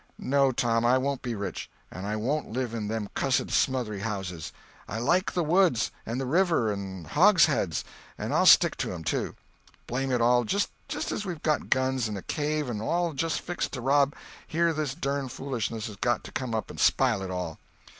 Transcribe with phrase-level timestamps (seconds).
[0.17, 4.51] No, Tom, I won't be rich, and I won't live in them cussed smothery houses.
[4.89, 7.83] I like the woods, and the river, and hogsheads,
[8.17, 9.35] and I'll stick to 'em, too.
[9.85, 10.43] Blame it all!
[10.43, 14.15] just as we'd got guns, and a cave, and all just fixed to rob,
[14.47, 17.59] here this dern foolishness has got to come up and spile it all!"